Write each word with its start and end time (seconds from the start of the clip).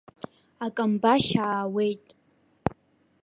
Акамбашь 0.65 1.31
аауеит. 1.45 2.05